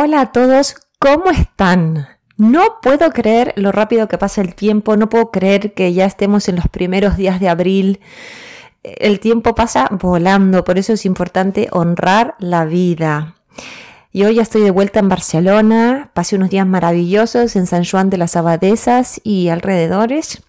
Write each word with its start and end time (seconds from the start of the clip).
Hola 0.00 0.20
a 0.20 0.26
todos, 0.30 0.76
¿cómo 1.00 1.32
están? 1.32 2.06
No 2.36 2.76
puedo 2.82 3.10
creer 3.10 3.52
lo 3.56 3.72
rápido 3.72 4.06
que 4.06 4.16
pasa 4.16 4.40
el 4.40 4.54
tiempo, 4.54 4.96
no 4.96 5.08
puedo 5.08 5.32
creer 5.32 5.74
que 5.74 5.92
ya 5.92 6.04
estemos 6.04 6.48
en 6.48 6.54
los 6.54 6.68
primeros 6.68 7.16
días 7.16 7.40
de 7.40 7.48
abril. 7.48 7.98
El 8.84 9.18
tiempo 9.18 9.56
pasa 9.56 9.88
volando, 9.90 10.62
por 10.62 10.78
eso 10.78 10.92
es 10.92 11.04
importante 11.04 11.66
honrar 11.72 12.36
la 12.38 12.64
vida. 12.64 13.34
Y 14.12 14.22
hoy 14.22 14.36
ya 14.36 14.42
estoy 14.42 14.62
de 14.62 14.70
vuelta 14.70 15.00
en 15.00 15.08
Barcelona, 15.08 16.12
pasé 16.14 16.36
unos 16.36 16.50
días 16.50 16.66
maravillosos 16.66 17.56
en 17.56 17.66
San 17.66 17.84
Juan 17.84 18.08
de 18.08 18.18
las 18.18 18.36
Abadesas 18.36 19.20
y 19.24 19.48
alrededores. 19.48 20.44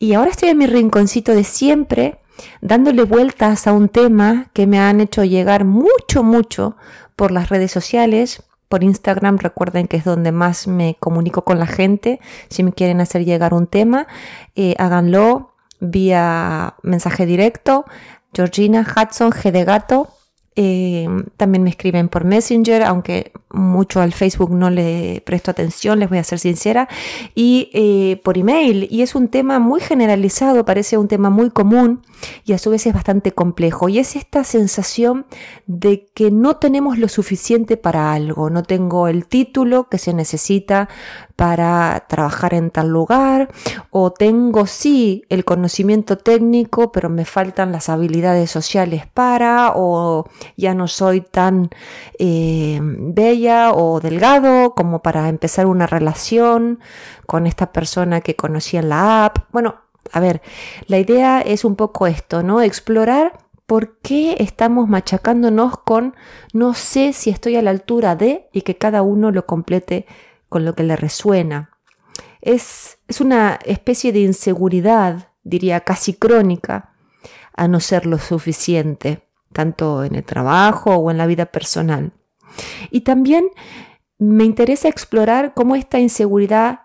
Y 0.00 0.14
ahora 0.14 0.32
estoy 0.32 0.48
en 0.48 0.58
mi 0.58 0.66
rinconcito 0.66 1.32
de 1.32 1.44
siempre, 1.44 2.18
dándole 2.60 3.04
vueltas 3.04 3.68
a 3.68 3.72
un 3.72 3.88
tema 3.88 4.50
que 4.52 4.66
me 4.66 4.80
han 4.80 5.00
hecho 5.00 5.22
llegar 5.22 5.64
mucho, 5.64 6.24
mucho 6.24 6.76
por 7.14 7.30
las 7.30 7.50
redes 7.50 7.70
sociales 7.70 8.42
por 8.74 8.82
Instagram, 8.82 9.38
recuerden 9.38 9.86
que 9.86 9.98
es 9.98 10.04
donde 10.04 10.32
más 10.32 10.66
me 10.66 10.96
comunico 10.98 11.44
con 11.44 11.60
la 11.60 11.66
gente. 11.68 12.18
Si 12.48 12.64
me 12.64 12.72
quieren 12.72 13.00
hacer 13.00 13.24
llegar 13.24 13.54
un 13.54 13.68
tema, 13.68 14.08
eh, 14.56 14.74
háganlo 14.78 15.54
vía 15.78 16.74
mensaje 16.82 17.24
directo. 17.24 17.84
Georgina 18.32 18.80
Hudson, 18.80 19.30
G 19.30 19.52
de 19.52 19.62
Gato, 19.62 20.08
eh, 20.56 21.08
también 21.36 21.64
me 21.64 21.70
escriben 21.70 22.08
por 22.08 22.24
Messenger, 22.24 22.84
aunque 22.84 23.32
mucho 23.50 24.00
al 24.00 24.12
Facebook 24.12 24.52
no 24.52 24.70
le 24.70 25.22
presto 25.26 25.50
atención, 25.50 25.98
les 25.98 26.08
voy 26.08 26.18
a 26.18 26.24
ser 26.24 26.38
sincera, 26.38 26.88
y 27.34 27.70
eh, 27.72 28.20
por 28.22 28.38
email. 28.38 28.86
Y 28.90 29.02
es 29.02 29.14
un 29.14 29.28
tema 29.28 29.58
muy 29.58 29.80
generalizado, 29.80 30.64
parece 30.64 30.96
un 30.96 31.08
tema 31.08 31.30
muy 31.30 31.50
común 31.50 32.02
y 32.44 32.52
a 32.52 32.58
su 32.58 32.70
vez 32.70 32.86
es 32.86 32.94
bastante 32.94 33.32
complejo. 33.32 33.88
Y 33.88 33.98
es 33.98 34.14
esta 34.14 34.44
sensación 34.44 35.26
de 35.66 36.06
que 36.14 36.30
no 36.30 36.56
tenemos 36.56 36.98
lo 36.98 37.08
suficiente 37.08 37.76
para 37.76 38.12
algo, 38.12 38.48
no 38.48 38.62
tengo 38.62 39.08
el 39.08 39.26
título 39.26 39.88
que 39.88 39.98
se 39.98 40.14
necesita 40.14 40.88
para 41.36 42.04
trabajar 42.08 42.54
en 42.54 42.70
tal 42.70 42.88
lugar, 42.88 43.48
o 43.90 44.12
tengo 44.12 44.66
sí 44.66 45.24
el 45.28 45.44
conocimiento 45.44 46.16
técnico, 46.16 46.92
pero 46.92 47.08
me 47.08 47.24
faltan 47.24 47.72
las 47.72 47.88
habilidades 47.88 48.50
sociales 48.50 49.06
para, 49.12 49.72
o 49.74 50.28
ya 50.56 50.74
no 50.74 50.86
soy 50.86 51.20
tan 51.20 51.70
eh, 52.18 52.78
bella 52.82 53.72
o 53.72 54.00
delgado 54.00 54.74
como 54.74 55.02
para 55.02 55.28
empezar 55.28 55.66
una 55.66 55.86
relación 55.86 56.80
con 57.26 57.46
esta 57.46 57.72
persona 57.72 58.20
que 58.20 58.36
conocí 58.36 58.76
en 58.76 58.88
la 58.90 59.24
app. 59.24 59.38
Bueno, 59.50 59.76
a 60.12 60.20
ver, 60.20 60.42
la 60.86 60.98
idea 60.98 61.40
es 61.40 61.64
un 61.64 61.76
poco 61.76 62.06
esto, 62.06 62.42
¿no? 62.42 62.60
Explorar 62.60 63.38
por 63.66 63.96
qué 63.98 64.36
estamos 64.38 64.88
machacándonos 64.88 65.78
con 65.78 66.14
no 66.52 66.74
sé 66.74 67.12
si 67.12 67.30
estoy 67.30 67.56
a 67.56 67.62
la 67.62 67.70
altura 67.70 68.14
de 68.14 68.48
y 68.52 68.62
que 68.62 68.76
cada 68.76 69.02
uno 69.02 69.30
lo 69.30 69.46
complete 69.46 70.06
con 70.54 70.64
lo 70.64 70.76
que 70.76 70.84
le 70.84 70.94
resuena. 70.94 71.70
Es, 72.40 72.98
es 73.08 73.20
una 73.20 73.58
especie 73.64 74.12
de 74.12 74.20
inseguridad, 74.20 75.30
diría 75.42 75.80
casi 75.80 76.14
crónica, 76.14 76.94
a 77.56 77.66
no 77.66 77.80
ser 77.80 78.06
lo 78.06 78.18
suficiente 78.18 79.26
tanto 79.52 80.04
en 80.04 80.14
el 80.14 80.22
trabajo 80.22 80.94
o 80.94 81.10
en 81.10 81.18
la 81.18 81.26
vida 81.26 81.46
personal. 81.46 82.12
Y 82.92 83.00
también 83.00 83.48
me 84.18 84.44
interesa 84.44 84.86
explorar 84.86 85.54
cómo 85.54 85.74
esta 85.74 85.98
inseguridad 85.98 86.82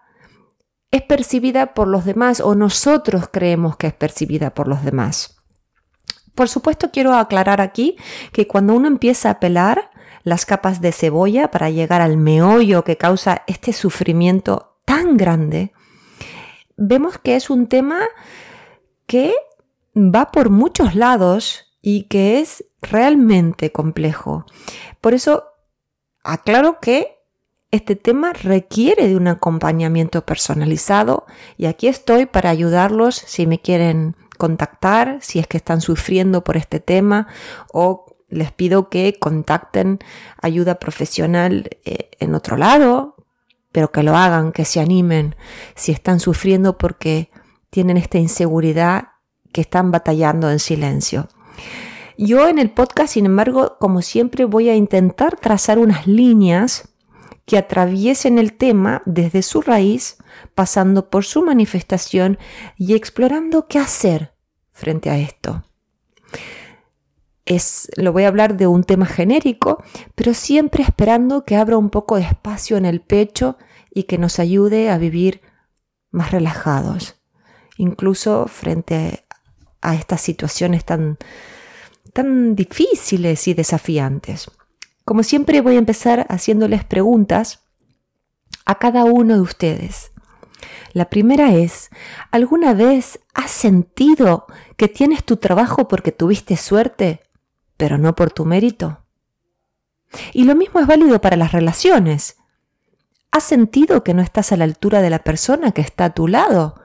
es 0.90 1.04
percibida 1.04 1.76
por 1.76 1.88
los 1.88 2.06
demás 2.06 2.42
o 2.42 2.56
nosotros 2.56 3.26
creemos 3.32 3.78
que 3.78 3.86
es 3.86 3.94
percibida 3.94 4.50
por 4.56 4.68
los 4.68 4.84
demás. 4.84 5.44
Por 6.34 6.50
supuesto 6.50 6.90
quiero 6.90 7.14
aclarar 7.14 7.62
aquí 7.62 7.98
que 8.32 8.48
cuando 8.48 8.74
uno 8.74 8.88
empieza 8.88 9.30
a 9.30 9.40
pelar 9.40 9.92
las 10.30 10.46
capas 10.46 10.80
de 10.80 10.92
cebolla 10.92 11.52
para 11.52 11.70
llegar 11.70 12.02
al 12.02 12.18
meollo 12.18 12.84
que 12.84 12.98
causa 12.98 13.44
este 13.48 13.74
sufrimiento 13.74 14.78
tan 14.86 15.18
grande, 15.18 15.74
vemos 16.78 17.18
que 17.18 17.36
es 17.36 17.50
un 17.50 17.68
tema 17.68 18.00
que 19.06 19.34
va 19.96 20.32
por 20.32 20.50
muchos 20.50 20.96
lados 20.96 21.66
y 21.82 22.04
que 22.04 22.40
es 22.40 22.64
realmente 22.82 23.72
complejo. 23.72 24.46
Por 25.02 25.14
eso 25.14 25.46
aclaro 26.24 26.80
que 26.80 27.18
este 27.72 27.96
tema 27.96 28.34
requiere 28.34 29.08
de 29.08 29.16
un 29.16 29.28
acompañamiento 29.28 30.26
personalizado 30.26 31.26
y 31.58 31.66
aquí 31.66 31.88
estoy 31.88 32.26
para 32.26 32.50
ayudarlos 32.50 33.16
si 33.16 33.46
me 33.46 33.60
quieren 33.60 34.16
contactar, 34.38 35.20
si 35.22 35.40
es 35.40 35.48
que 35.48 35.58
están 35.58 35.82
sufriendo 35.82 36.44
por 36.44 36.58
este 36.58 36.80
tema 36.80 37.28
o 37.72 38.09
les 38.30 38.52
pido 38.52 38.90
que 38.90 39.18
contacten 39.20 40.00
ayuda 40.42 40.76
profesional 40.76 41.70
eh, 41.86 42.12
en 42.20 42.36
otro 42.36 42.58
lado, 42.58 43.16
pero 43.72 43.92
que 43.92 44.04
lo 44.04 44.16
hagan, 44.16 44.52
que 44.52 44.66
se 44.66 44.80
animen 44.80 45.36
si 45.76 45.92
están 45.92 46.20
sufriendo 46.20 46.78
porque 46.78 47.32
tienen 47.70 47.98
esta 47.98 48.18
inseguridad 48.18 49.10
que 49.52 49.62
están 49.62 49.92
batallando 49.92 50.50
en 50.50 50.60
silencio. 50.60 51.28
Yo 52.18 52.48
en 52.48 52.60
el 52.60 52.72
podcast, 52.72 53.14
sin 53.14 53.26
embargo, 53.26 53.78
como 53.80 54.02
siempre, 54.02 54.46
voy 54.46 54.70
a 54.70 54.76
intentar 54.76 55.38
trazar 55.40 55.80
unas 55.80 56.06
líneas 56.06 56.90
que 57.46 57.58
atraviesen 57.58 58.38
el 58.38 58.54
tema 58.54 59.02
desde 59.06 59.42
su 59.42 59.62
raíz, 59.62 60.18
pasando 60.54 61.10
por 61.10 61.26
su 61.26 61.42
manifestación 61.44 62.38
y 62.78 62.94
explorando 62.94 63.68
qué 63.68 63.80
hacer 63.80 64.34
frente 64.72 65.10
a 65.10 65.18
esto. 65.18 65.64
Lo 67.96 68.14
voy 68.14 68.26
a 68.26 68.28
hablar 68.28 68.58
de 68.58 68.68
un 68.68 68.84
tema 68.84 69.08
genérico, 69.08 69.84
pero 70.14 70.36
siempre 70.36 70.84
esperando 70.84 71.46
que 71.46 71.56
abra 71.56 71.78
un 71.78 71.90
poco 71.90 72.18
de 72.18 72.22
espacio 72.22 72.78
en 72.78 72.86
el 72.86 73.02
pecho 73.02 73.58
y 73.92 74.04
que 74.04 74.20
nos 74.20 74.38
ayude 74.38 74.92
a 74.92 75.00
vivir 75.00 75.42
más 76.12 76.32
relajados, 76.32 77.16
incluso 77.78 78.48
frente 78.48 79.26
a 79.82 79.96
estas 79.96 80.22
situaciones 80.22 80.86
tan, 80.86 81.18
tan 82.14 82.56
difíciles 82.56 83.48
y 83.48 83.56
desafiantes. 83.56 84.52
Como 85.04 85.24
siempre 85.24 85.62
voy 85.62 85.76
a 85.76 85.80
empezar 85.80 86.28
haciéndoles 86.30 86.84
preguntas 86.84 87.64
a 88.66 88.76
cada 88.78 89.06
uno 89.06 89.34
de 89.34 89.42
ustedes. 89.42 90.12
La 90.94 91.10
primera 91.10 91.56
es, 91.56 91.90
¿alguna 92.30 92.76
vez 92.76 93.20
has 93.34 93.50
sentido 93.50 94.46
que 94.78 94.88
tienes 94.88 95.24
tu 95.24 95.38
trabajo 95.38 95.88
porque 95.88 96.12
tuviste 96.12 96.56
suerte, 96.58 97.22
pero 97.80 97.98
no 97.98 98.14
por 98.14 98.30
tu 98.30 98.44
mérito? 98.44 99.06
Y 100.34 100.44
lo 100.44 100.54
mismo 100.54 100.82
es 100.82 100.86
válido 100.86 101.22
para 101.22 101.38
las 101.38 101.54
relaciones. 101.54 102.36
¿Has 103.32 103.46
sentido 103.46 104.04
que 104.04 104.14
no 104.14 104.22
estás 104.22 104.52
a 104.52 104.58
la 104.58 104.66
altura 104.66 105.02
de 105.02 105.10
la 105.10 105.20
persona 105.20 105.72
que 105.72 105.80
está 105.80 106.06
a 106.06 106.14
tu 106.14 106.28
lado, 106.28 106.76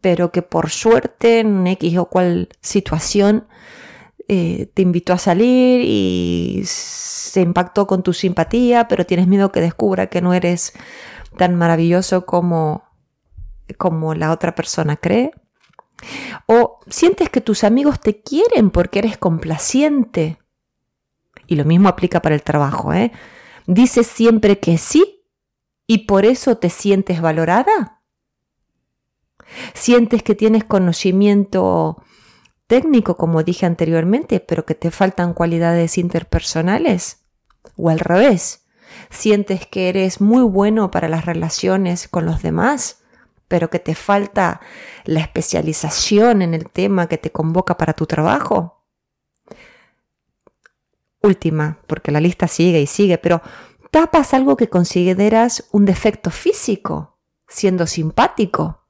pero 0.00 0.30
que 0.30 0.42
por 0.42 0.70
suerte 0.70 1.40
en 1.40 1.66
X 1.66 1.98
o 1.98 2.04
cual 2.04 2.50
situación 2.60 3.48
eh, 4.28 4.70
te 4.74 4.82
invitó 4.82 5.12
a 5.12 5.18
salir 5.18 5.80
y 5.82 6.62
se 6.64 7.40
impactó 7.40 7.88
con 7.88 8.04
tu 8.04 8.12
simpatía, 8.12 8.86
pero 8.86 9.06
tienes 9.06 9.26
miedo 9.26 9.50
que 9.50 9.60
descubra 9.60 10.06
que 10.06 10.20
no 10.20 10.34
eres 10.34 10.72
tan 11.36 11.56
maravilloso 11.56 12.26
como, 12.26 12.84
como 13.76 14.14
la 14.14 14.30
otra 14.30 14.54
persona 14.54 14.94
cree. 14.96 15.32
O 16.46 16.80
sientes 16.88 17.28
que 17.28 17.40
tus 17.40 17.64
amigos 17.64 18.00
te 18.00 18.22
quieren 18.22 18.70
porque 18.70 19.00
eres 19.00 19.18
complaciente. 19.18 20.38
Y 21.46 21.56
lo 21.56 21.64
mismo 21.64 21.88
aplica 21.88 22.20
para 22.22 22.34
el 22.34 22.42
trabajo, 22.42 22.92
¿eh? 22.92 23.12
Dices 23.66 24.06
siempre 24.06 24.58
que 24.58 24.78
sí 24.78 25.24
y 25.86 26.06
por 26.06 26.24
eso 26.24 26.56
te 26.58 26.70
sientes 26.70 27.20
valorada. 27.20 28.02
Sientes 29.74 30.22
que 30.22 30.34
tienes 30.34 30.64
conocimiento 30.64 32.02
técnico, 32.66 33.16
como 33.16 33.42
dije 33.42 33.66
anteriormente, 33.66 34.40
pero 34.40 34.64
que 34.64 34.74
te 34.74 34.90
faltan 34.90 35.34
cualidades 35.34 35.98
interpersonales. 35.98 37.24
O 37.76 37.88
al 37.88 37.98
revés, 37.98 38.66
sientes 39.10 39.66
que 39.66 39.88
eres 39.88 40.20
muy 40.20 40.42
bueno 40.42 40.90
para 40.90 41.08
las 41.08 41.24
relaciones 41.24 42.08
con 42.08 42.26
los 42.26 42.42
demás, 42.42 42.97
pero 43.48 43.70
que 43.70 43.78
te 43.78 43.94
falta 43.94 44.60
la 45.04 45.20
especialización 45.20 46.42
en 46.42 46.54
el 46.54 46.70
tema 46.70 47.08
que 47.08 47.18
te 47.18 47.32
convoca 47.32 47.76
para 47.76 47.94
tu 47.94 48.06
trabajo. 48.06 48.84
Última, 51.22 51.78
porque 51.86 52.12
la 52.12 52.20
lista 52.20 52.46
sigue 52.46 52.80
y 52.80 52.86
sigue, 52.86 53.18
pero 53.18 53.42
tapas 53.90 54.34
algo 54.34 54.56
que 54.56 54.68
consideras 54.68 55.68
un 55.72 55.84
defecto 55.84 56.30
físico, 56.30 57.18
siendo 57.48 57.86
simpático. 57.86 58.86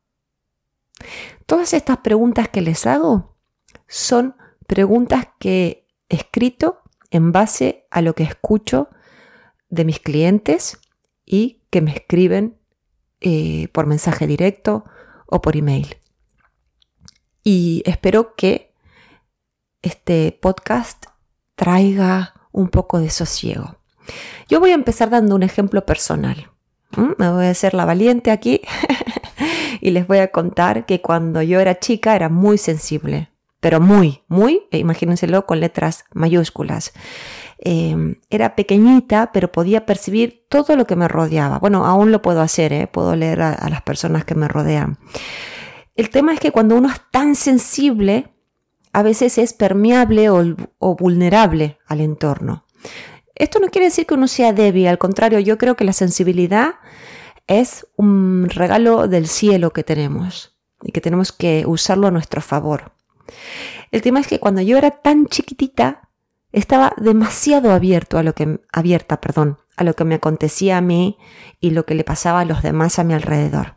Todas 1.47 1.73
estas 1.73 1.99
preguntas 1.99 2.49
que 2.49 2.61
les 2.61 2.85
hago 2.87 3.37
son 3.87 4.37
preguntas 4.67 5.29
que 5.39 5.87
he 6.09 6.17
escrito 6.17 6.83
en 7.11 7.33
base 7.33 7.87
a 7.91 8.03
lo 8.03 8.15
que 8.15 8.25
escucho 8.25 8.89
de 9.71 9.85
mis 9.85 10.01
clientes 10.01 10.79
y 11.25 11.63
que 11.71 11.81
me 11.81 11.93
escriben 11.93 12.59
eh, 13.21 13.69
por 13.73 13.87
mensaje 13.87 14.27
directo 14.27 14.85
o 15.27 15.41
por 15.41 15.57
email. 15.57 15.97
Y 17.43 17.83
espero 17.87 18.35
que 18.35 18.75
este 19.83 20.39
podcast 20.41 21.07
traiga 21.55 22.35
un 22.53 22.69
poco 22.69 22.99
de 22.99 23.11
sosiego. 23.11 23.79
Yo 24.49 24.61
voy 24.61 24.71
a 24.71 24.75
empezar 24.75 25.11
dando 25.11 25.35
un 25.35 25.43
ejemplo 25.43 25.85
personal. 25.85 26.51
Me 27.19 27.31
voy 27.31 27.47
a 27.47 27.51
hacer 27.51 27.75
la 27.75 27.85
valiente 27.85 28.31
aquí 28.31 28.63
y 29.81 29.91
les 29.91 30.07
voy 30.07 30.19
a 30.19 30.33
contar 30.33 30.87
que 30.87 31.03
cuando 31.03 31.43
yo 31.43 31.61
era 31.61 31.79
chica 31.79 32.17
era 32.17 32.29
muy 32.29 32.57
sensible, 32.57 33.31
pero 33.61 33.81
muy, 33.81 34.23
muy, 34.29 34.63
e 34.71 34.79
imagínenselo 34.79 35.47
con 35.47 35.61
letras 35.61 36.05
mayúsculas. 36.13 36.93
Em, 37.59 38.17
era 38.31 38.55
pequeñita, 38.55 39.33
pero 39.33 39.51
podía 39.51 39.85
percibir 39.85 40.47
todo 40.49 40.77
lo 40.77 40.87
que 40.87 40.97
me 40.97 41.09
rodeaba. 41.09 41.59
Bueno, 41.59 41.85
aún 41.85 42.13
lo 42.13 42.23
puedo 42.23 42.41
hacer, 42.41 42.73
¿eh? 42.73 42.87
puedo 42.87 43.17
leer 43.17 43.43
a, 43.43 43.69
las 43.69 43.83
personas 43.83 44.25
que 44.25 44.37
me 44.37 44.47
rodean. 44.47 44.99
El 45.97 46.11
tema 46.11 46.33
es 46.33 46.41
que 46.41 46.53
cuando 46.53 46.77
uno 46.77 46.89
es 46.89 47.01
tan 47.11 47.35
sensible, 47.35 48.33
a 48.93 49.03
veces 49.03 49.39
es 49.39 49.53
permeable 49.53 50.31
o 50.31 50.97
vulnerable 50.97 51.79
al 51.87 52.01
entorno. 52.01 52.65
Esto 53.35 53.61
no 53.61 53.69
quiere 53.69 53.87
decir 53.87 54.07
que 54.07 54.15
uno 54.15 54.29
sea 54.29 54.53
débil, 54.53 54.89
al 54.89 54.99
contrario, 54.99 55.39
yo 55.39 55.59
creo 55.59 55.77
que 55.77 55.85
la 55.85 55.93
sensibilidad 55.93 56.75
es 57.47 57.87
un 57.97 58.49
regalo 58.49 59.09
del 59.09 59.27
cielo 59.27 59.73
que 59.73 59.85
tenemos 59.85 60.59
y 60.83 60.93
que 60.93 61.01
tenemos 61.01 61.33
que 61.33 61.65
usarlo 61.67 62.07
a 62.07 62.11
nuestro 62.11 62.41
favor. 62.41 62.93
El 63.91 64.03
tema 64.03 64.21
es 64.21 64.27
que 64.27 64.41
cuando 64.41 64.61
yo 64.61 64.77
era 64.79 64.91
tan 64.91 65.27
chiquitita, 65.27 66.09
estaba 66.53 66.93
demasiado 66.97 67.73
abierto 67.73 68.19
a 68.19 68.23
lo 68.23 68.35
que, 68.35 68.61
abierta, 68.73 69.21
perdón, 69.21 69.59
a 69.77 69.85
lo 69.85 69.95
que 69.95 70.05
me 70.05 70.17
acontecía 70.17 70.79
a 70.79 70.83
mí 70.83 71.19
y 71.61 71.71
lo 71.71 71.87
que 71.87 71.95
le 71.95 72.05
pasaba 72.05 72.41
a 72.41 72.45
los 72.45 72.63
demás 72.63 72.99
a 72.99 73.05
mi 73.05 73.15
alrededor. 73.15 73.77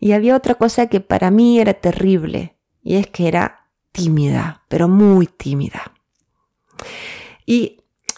Y 0.00 0.12
había 0.12 0.36
otra 0.36 0.56
cosa 0.56 0.88
que 0.88 1.00
para 1.00 1.30
mí 1.30 1.58
era 1.58 1.74
terrible, 1.74 2.56
y 2.82 2.96
es 2.96 3.06
que 3.06 3.28
era 3.28 3.68
tímida, 3.92 4.62
pero 4.68 4.88
muy 4.88 5.26
tímida. 5.26 5.92
Y 7.46 7.76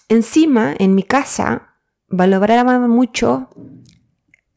Encima, 0.08 0.74
en 0.78 0.94
mi 0.94 1.02
casa, 1.02 1.74
valoraba 2.08 2.78
mucho 2.88 3.50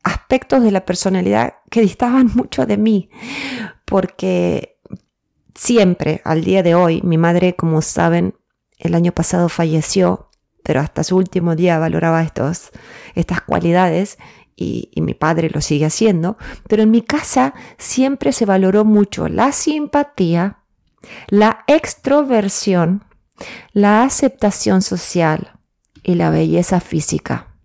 aspectos 0.02 0.64
de 0.64 0.72
la 0.72 0.86
personalidad 0.86 1.56
que 1.70 1.82
distaban 1.82 2.32
mucho 2.34 2.66
de 2.66 2.78
mí, 2.78 3.10
porque 3.86 4.71
siempre, 5.56 6.22
al 6.24 6.44
día 6.44 6.64
de 6.64 6.76
hoy, 6.76 7.02
mi 7.04 7.18
madre, 7.18 7.56
como 7.56 7.82
saben, 7.82 8.36
el 8.78 8.96
año 8.96 9.12
pasado 9.12 9.50
falleció, 9.50 10.30
pero 10.64 10.80
hasta 10.80 11.04
su 11.04 11.18
último 11.18 11.56
día 11.56 11.80
valoraba 11.80 12.22
estos, 12.24 12.72
estas 13.16 13.42
cualidades 13.42 14.18
y, 14.56 14.92
mi 15.02 15.14
padre 15.14 15.50
lo 15.50 15.62
sigue 15.62 15.86
haciendo, 15.86 16.38
pero 16.68 16.84
en 16.84 16.92
mi 16.92 17.02
casa 17.02 17.54
siempre 17.78 18.32
se 18.32 18.46
valoró 18.46 18.86
mucho 18.86 19.28
la 19.28 19.52
simpatía, 19.52 20.60
la 21.30 21.64
extroversión, 21.68 23.04
la 23.74 24.04
aceptación 24.04 24.82
social 24.82 25.60
y 26.04 26.16
la 26.16 26.30
belleza 26.30 26.80
física. 26.80 27.56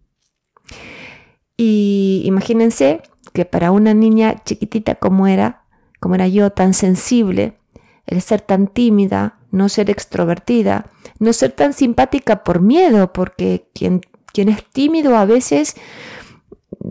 Y 1.56 2.22
imagínense 2.24 3.02
que 3.32 3.44
para 3.44 3.70
una 3.70 3.94
niña 3.94 4.42
chiquitita 4.44 4.94
como 4.94 5.26
era, 5.26 5.64
como 6.00 6.14
era 6.14 6.28
yo, 6.28 6.50
tan 6.50 6.74
sensible, 6.74 7.58
el 8.06 8.22
ser 8.22 8.40
tan 8.40 8.68
tímida, 8.68 9.38
no 9.50 9.68
ser 9.68 9.90
extrovertida, 9.90 10.86
no 11.18 11.32
ser 11.32 11.52
tan 11.52 11.72
simpática 11.72 12.44
por 12.44 12.60
miedo, 12.60 13.12
porque 13.12 13.68
quien, 13.74 14.02
quien 14.32 14.48
es 14.48 14.64
tímido 14.64 15.16
a 15.16 15.24
veces 15.24 15.76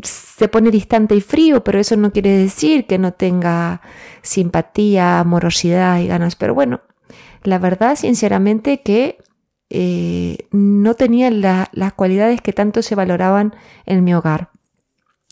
se 0.04 0.48
pone 0.48 0.72
distante 0.72 1.16
y 1.16 1.22
frío, 1.22 1.64
pero 1.64 1.80
eso 1.80 1.96
no 1.96 2.12
quiere 2.12 2.32
decir 2.32 2.86
que 2.86 2.98
no 2.98 3.14
tenga 3.14 3.82
simpatía, 4.22 5.20
amorosidad 5.20 6.00
y 6.00 6.08
ganas. 6.08 6.36
Pero 6.36 6.54
bueno, 6.54 6.82
la 7.44 7.60
verdad, 7.60 7.96
sinceramente, 7.96 8.82
que 8.82 9.18
eh, 9.70 10.48
no 10.52 10.96
tenía 10.96 11.30
las 11.32 11.94
cualidades 11.94 12.42
que 12.42 12.54
tanto 12.54 12.82
se 12.82 12.96
valoraban 12.96 13.56
en 13.86 14.04
mi 14.04 14.14
hogar. 14.14 14.50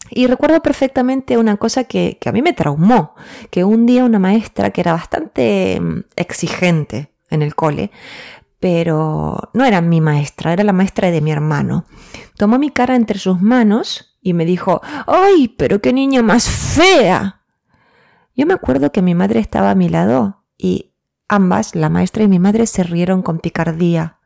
Y 0.09 0.27
recuerdo 0.27 0.61
perfectamente 0.61 1.37
una 1.37 1.57
cosa 1.57 1.85
que, 1.85 2.17
a 2.25 2.31
mí 2.31 2.41
me 2.41 2.53
traumó, 2.53 3.15
que 3.49 3.63
un 3.63 3.85
día 3.85 4.05
una 4.05 4.19
maestra 4.19 4.71
que 4.71 4.81
era 4.81 4.93
bastante 4.93 5.79
mm, 5.79 6.03
exigente 6.15 7.13
en 7.29 7.41
el 7.41 7.55
cole, 7.55 7.91
pero 8.59 9.49
no 9.53 9.65
era 9.65 9.81
mi 9.81 10.01
maestra, 10.01 10.53
era 10.53 10.63
la 10.63 10.73
maestra 10.73 11.11
de 11.11 11.21
mi 11.21 11.31
hermano, 11.31 11.85
tomó 12.37 12.59
mi 12.59 12.69
cara 12.69 12.95
entre 12.95 13.17
sus 13.17 13.41
manos 13.41 14.17
y 14.21 14.33
me 14.33 14.45
dijo, 14.45 14.81
¡ay, 15.07 15.49
pero 15.57 15.81
qué 15.81 15.93
niña 15.93 16.21
más 16.21 16.49
fea! 16.49 17.41
Yo 18.35 18.45
me 18.45 18.53
acuerdo 18.53 18.91
que 18.91 19.01
mi 19.01 19.15
madre 19.15 19.39
estaba 19.39 19.71
a 19.71 19.75
mi 19.75 19.89
lado 19.89 20.43
y 20.57 20.93
Ambas, 21.27 21.73
la 21.73 21.89
maestra 21.89 22.23
y 22.23 22.27
mi 22.27 22.39
madre, 22.39 22.67
se 22.67 22.83
rieron 22.83 23.21
con 23.21 23.39
picardía. 23.39 24.19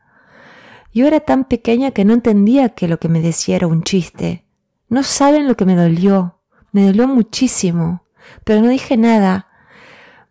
Yo 0.92 1.06
era 1.06 1.20
tan 1.20 1.44
pequeña 1.44 1.92
que 1.92 2.04
no 2.04 2.12
entendía 2.12 2.70
que 2.70 2.88
lo 2.88 2.98
que 2.98 3.08
me 3.08 3.20
decía 3.20 3.56
era 3.56 3.66
un 3.66 3.82
chiste. 3.82 4.44
No 4.88 5.02
saben 5.02 5.46
lo 5.46 5.56
que 5.56 5.64
me 5.64 5.76
dolió. 5.76 6.40
Me 6.72 6.86
dolió 6.86 7.08
muchísimo. 7.08 8.04
Pero 8.44 8.60
no 8.60 8.68
dije 8.68 8.96
nada. 8.96 9.48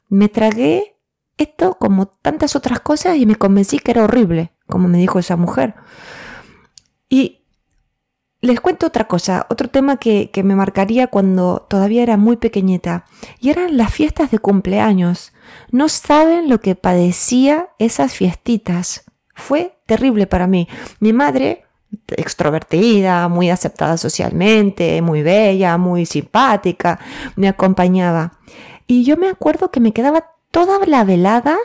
Me 0.09 0.29
tragué 0.29 0.97
esto 1.37 1.77
como 1.79 2.07
tantas 2.07 2.55
otras 2.55 2.79
cosas 2.79 3.17
y 3.17 3.25
me 3.25 3.35
convencí 3.35 3.79
que 3.79 3.91
era 3.91 4.03
horrible, 4.03 4.53
como 4.67 4.87
me 4.87 4.97
dijo 4.97 5.19
esa 5.19 5.35
mujer. 5.35 5.75
Y 7.09 7.45
les 8.41 8.59
cuento 8.61 8.87
otra 8.87 9.07
cosa, 9.07 9.45
otro 9.49 9.69
tema 9.69 9.97
que, 9.97 10.29
que, 10.31 10.43
me 10.43 10.55
marcaría 10.55 11.07
cuando 11.07 11.65
todavía 11.69 12.03
era 12.03 12.17
muy 12.17 12.37
pequeñita, 12.37 13.05
y 13.39 13.49
eran 13.49 13.77
las 13.77 13.91
fiestas 13.93 14.31
de 14.31 14.39
cumpleaños. 14.39 15.33
No 15.71 15.89
saben 15.89 16.49
lo 16.49 16.59
que 16.59 16.75
padecía 16.75 17.69
esas 17.79 18.13
fiestitas. 18.13 19.05
Fue 19.33 19.79
terrible 19.85 20.27
para 20.27 20.47
mí. 20.47 20.67
Mi 20.99 21.13
madre, 21.13 21.66
extrovertida, 22.09 23.27
muy 23.27 23.49
aceptada 23.49 23.97
socialmente, 23.97 25.01
muy 25.01 25.21
bella, 25.21 25.77
muy 25.77 26.05
simpática, 26.05 26.99
me 27.35 27.47
acompañaba. 27.47 28.33
Y 28.87 29.03
yo 29.03 29.17
me 29.17 29.29
acuerdo 29.29 29.71
que 29.71 29.79
me 29.79 29.93
quedaba 29.93 30.31
toda 30.51 30.85
la 30.85 31.03
velada 31.03 31.57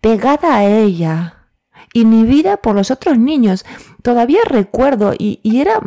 pegada 0.00 0.56
a 0.56 0.64
ella, 0.64 1.46
inhibida 1.92 2.58
por 2.58 2.74
los 2.74 2.90
otros 2.90 3.18
niños. 3.18 3.64
Todavía 4.02 4.40
recuerdo, 4.44 5.14
y, 5.18 5.40
y 5.42 5.60
era 5.60 5.80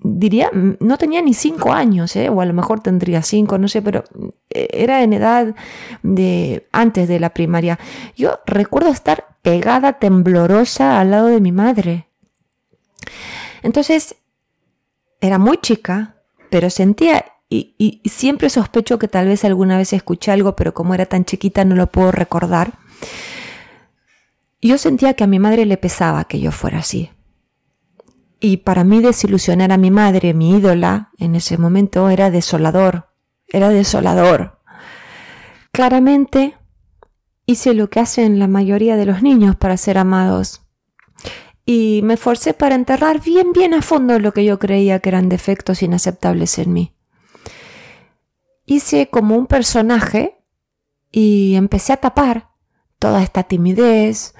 diría, 0.00 0.50
no 0.52 0.96
tenía 0.96 1.22
ni 1.22 1.34
cinco 1.34 1.72
años, 1.72 2.14
¿eh? 2.16 2.28
o 2.28 2.40
a 2.40 2.46
lo 2.46 2.54
mejor 2.54 2.80
tendría 2.80 3.22
cinco, 3.22 3.58
no 3.58 3.68
sé, 3.68 3.82
pero 3.82 4.04
eh, 4.50 4.68
era 4.72 5.02
en 5.02 5.12
edad 5.12 5.54
de 6.02 6.66
antes 6.72 7.08
de 7.08 7.20
la 7.20 7.30
primaria. 7.30 7.78
Yo 8.16 8.38
recuerdo 8.46 8.90
estar 8.90 9.24
pegada, 9.42 9.94
temblorosa 9.94 11.00
al 11.00 11.10
lado 11.10 11.26
de 11.28 11.40
mi 11.40 11.52
madre. 11.52 12.07
Entonces, 13.62 14.16
era 15.20 15.38
muy 15.38 15.58
chica, 15.58 16.16
pero 16.50 16.70
sentía, 16.70 17.24
y, 17.48 17.74
y 17.78 18.08
siempre 18.08 18.50
sospecho 18.50 18.98
que 18.98 19.08
tal 19.08 19.26
vez 19.26 19.44
alguna 19.44 19.78
vez 19.78 19.92
escuché 19.92 20.32
algo, 20.32 20.56
pero 20.56 20.74
como 20.74 20.94
era 20.94 21.06
tan 21.06 21.24
chiquita 21.24 21.64
no 21.64 21.74
lo 21.74 21.88
puedo 21.88 22.12
recordar. 22.12 22.78
Yo 24.60 24.78
sentía 24.78 25.14
que 25.14 25.24
a 25.24 25.28
mi 25.28 25.38
madre 25.38 25.66
le 25.66 25.76
pesaba 25.76 26.24
que 26.24 26.40
yo 26.40 26.52
fuera 26.52 26.78
así 26.78 27.10
y 28.40 28.58
para 28.58 28.84
mí 28.84 29.00
desilusionar 29.00 29.72
a 29.72 29.76
mi 29.76 29.90
madre, 29.90 30.34
mi 30.34 30.56
ídola, 30.56 31.10
en 31.18 31.34
ese 31.34 31.58
momento 31.58 32.08
era 32.08 32.30
desolador, 32.30 33.08
era 33.48 33.68
desolador. 33.68 34.60
Claramente 35.72 36.56
hice 37.46 37.74
lo 37.74 37.90
que 37.90 38.00
hacen 38.00 38.38
la 38.38 38.46
mayoría 38.46 38.96
de 38.96 39.06
los 39.06 39.22
niños 39.22 39.56
para 39.56 39.76
ser 39.76 39.98
amados. 39.98 40.62
Y 41.70 42.00
me 42.02 42.16
forcé 42.16 42.54
para 42.54 42.74
enterrar 42.74 43.20
bien, 43.20 43.52
bien 43.52 43.74
a 43.74 43.82
fondo 43.82 44.18
lo 44.18 44.32
que 44.32 44.42
yo 44.42 44.58
creía 44.58 45.00
que 45.00 45.10
eran 45.10 45.28
defectos 45.28 45.82
inaceptables 45.82 46.58
en 46.58 46.72
mí. 46.72 46.94
Hice 48.64 49.10
como 49.10 49.36
un 49.36 49.46
personaje 49.46 50.42
y 51.12 51.56
empecé 51.56 51.92
a 51.92 51.98
tapar 51.98 52.52
toda 52.98 53.22
esta 53.22 53.42
timidez, 53.42 54.34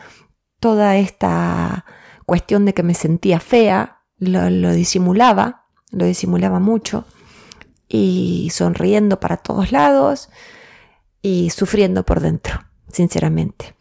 toda 0.59 0.97
esta 0.97 1.85
cuestión 2.25 2.65
de 2.65 2.73
que 2.73 2.83
me 2.83 2.95
sentía 2.95 3.41
fea, 3.41 4.05
lo, 4.17 4.73
disimulaba, 4.73 5.67
lo 5.91 6.07
disimulaba 6.07 6.61
mucho, 6.61 7.05
y 7.89 8.49
sonriendo 8.55 9.21
para 9.21 9.37
todos 9.37 9.71
lados 9.71 10.31
y 11.21 11.51
sufriendo 11.51 12.07
por 12.07 12.21
dentro, 12.21 12.59
sinceramente. 12.91 13.75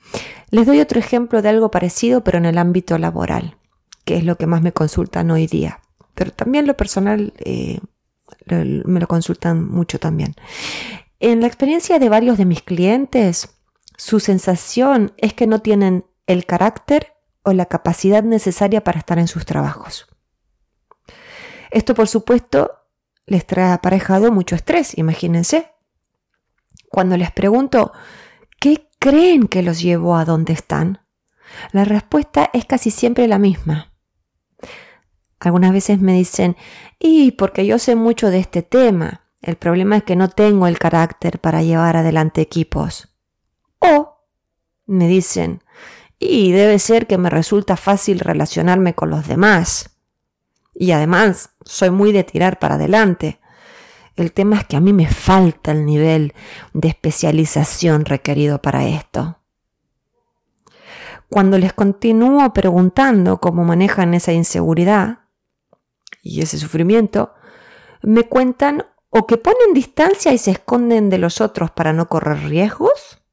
Les 0.49 0.65
doy 0.65 0.79
otro 0.79 0.99
ejemplo 0.99 1.41
de 1.41 1.49
algo 1.49 1.71
parecido, 1.71 2.23
pero 2.23 2.37
en 2.37 2.45
el 2.45 2.57
ámbito 2.57 2.97
laboral, 2.97 3.57
que 4.05 4.17
es 4.17 4.23
lo 4.23 4.37
que 4.37 4.47
más 4.47 4.61
me 4.61 4.71
consultan 4.71 5.29
hoy 5.31 5.47
día. 5.47 5.81
Pero 6.15 6.31
también 6.31 6.67
lo 6.67 6.75
personal 6.75 7.33
eh, 7.37 7.79
me 8.45 8.99
lo 8.99 9.07
consultan 9.07 9.67
mucho 9.67 9.99
también. 9.99 10.35
En 11.19 11.41
la 11.41 11.47
experiencia 11.47 11.99
de 11.99 12.09
varios 12.09 12.37
de 12.37 12.45
mis 12.45 12.61
clientes, 12.61 13.49
su 13.97 14.19
sensación 14.19 15.13
es 15.17 15.33
que 15.33 15.47
no 15.47 15.61
tienen 15.61 16.05
el 16.27 16.45
carácter 16.45 17.13
o 17.43 17.53
la 17.53 17.65
capacidad 17.65 18.23
necesaria 18.23 18.83
para 18.83 18.99
estar 18.99 19.17
en 19.19 19.27
sus 19.27 19.45
trabajos. 19.45 20.07
Esto, 21.71 21.93
por 21.95 22.07
supuesto, 22.07 22.71
les 23.25 23.45
trae 23.45 23.71
aparejado 23.71 24.31
mucho 24.31 24.55
estrés, 24.55 24.97
imagínense. 24.97 25.71
Cuando 26.89 27.17
les 27.17 27.31
pregunto, 27.31 27.91
¿qué 27.91 27.97
creen 28.99 29.47
que 29.47 29.63
los 29.63 29.81
llevó 29.81 30.15
a 30.15 30.25
donde 30.25 30.53
están? 30.53 30.99
La 31.71 31.85
respuesta 31.85 32.49
es 32.53 32.65
casi 32.65 32.91
siempre 32.91 33.27
la 33.27 33.39
misma. 33.39 33.93
Algunas 35.39 35.71
veces 35.71 35.99
me 35.99 36.13
dicen, 36.13 36.57
y 36.99 37.31
porque 37.31 37.65
yo 37.65 37.79
sé 37.79 37.95
mucho 37.95 38.29
de 38.29 38.39
este 38.39 38.63
tema, 38.63 39.27
el 39.41 39.55
problema 39.55 39.97
es 39.97 40.03
que 40.03 40.15
no 40.15 40.29
tengo 40.29 40.67
el 40.67 40.79
carácter 40.79 41.39
para 41.39 41.61
llevar 41.61 41.95
adelante 41.95 42.41
equipos. 42.41 43.15
O 43.79 44.17
me 44.87 45.07
dicen, 45.07 45.63
y 46.19 46.51
debe 46.51 46.79
ser 46.79 47.05
que 47.05 47.17
me 47.17 47.29
resulta 47.29 47.77
fácil 47.77 48.19
relacionarme 48.19 48.95
con 48.95 49.09
los 49.09 49.27
demás. 49.27 49.97
Y 50.73 50.91
además, 50.91 51.51
soy 51.63 51.91
muy 51.91 52.11
de 52.11 52.23
tirar 52.23 52.59
para 52.59 52.75
adelante. 52.75 53.39
El 54.17 54.33
tema 54.33 54.57
es 54.57 54.65
que 54.65 54.75
a 54.75 54.79
mí 54.79 54.93
me 54.93 55.07
falta 55.07 55.71
el 55.71 55.85
nivel 55.85 56.33
de 56.73 56.87
especialización 56.87 58.03
requerido 58.03 58.59
para 58.61 58.87
esto. 58.87 59.37
Cuando 61.29 61.59
les 61.59 61.71
continúo 61.73 62.51
preguntando 62.51 63.39
cómo 63.39 63.63
manejan 63.63 64.15
esa 64.15 64.33
inseguridad 64.33 65.19
y 66.23 66.41
ese 66.41 66.57
sufrimiento, 66.57 67.35
me 68.01 68.23
cuentan 68.23 68.85
o 69.09 69.27
que 69.27 69.37
ponen 69.37 69.73
distancia 69.75 70.33
y 70.33 70.39
se 70.39 70.51
esconden 70.51 71.11
de 71.11 71.19
los 71.19 71.39
otros 71.39 71.69
para 71.69 71.93
no 71.93 72.09
correr 72.09 72.39
riesgos, 72.49 73.23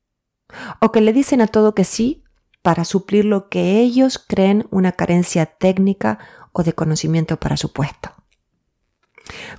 o 0.81 0.93
que 0.93 1.00
le 1.00 1.14
dicen 1.14 1.41
a 1.41 1.47
todo 1.47 1.75
que 1.75 1.85
sí 1.85 2.25
para 2.61 2.85
suplir 2.85 3.25
lo 3.25 3.49
que 3.49 3.81
ellos 3.81 4.19
creen 4.19 4.67
una 4.71 4.93
carencia 4.93 5.47
técnica 5.47 6.19
o 6.53 6.62
de 6.62 6.75
conocimiento 6.75 7.38
para 7.38 7.57
su 7.57 7.73
puesto. 7.73 8.11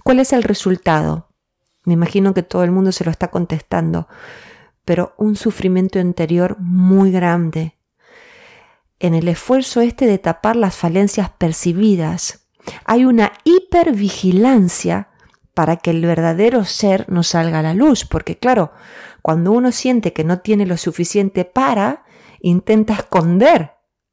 ¿Cuál 0.04 0.20
es 0.20 0.34
el 0.34 0.44
resultado? 0.44 1.30
Me 1.86 1.94
imagino 1.94 2.34
que 2.34 2.44
todo 2.44 2.64
el 2.64 2.72
mundo 2.72 2.92
se 2.92 3.06
lo 3.06 3.12
está 3.12 3.30
contestando, 3.30 4.08
pero 4.84 5.14
un 5.18 5.36
sufrimiento 5.36 6.00
interior 6.00 6.58
muy 6.60 7.12
grande. 7.12 7.76
En 9.00 9.14
el 9.14 9.28
esfuerzo 9.28 9.82
este 9.82 10.06
de 10.08 10.18
tapar 10.18 10.56
las 10.56 10.76
falencias 10.76 11.30
percibidas, 11.30 12.48
hay 12.86 13.06
una 13.06 13.34
hipervigilancia 13.44 15.10
para 15.54 15.78
que 15.78 15.92
el 15.92 16.02
verdadero 16.06 16.66
ser 16.66 17.10
no 17.10 17.24
salga 17.24 17.60
a 17.60 17.64
la 17.64 17.74
luz, 17.74 18.06
porque 18.06 18.38
claro, 18.38 18.72
cuando 19.22 19.52
uno 19.52 19.72
siente 19.72 20.14
que 20.14 20.24
no 20.24 20.40
tiene 20.40 20.66
lo 20.66 20.78
suficiente 20.78 21.46
para, 21.46 22.06
intenta 22.40 22.94
esconder 22.94 23.72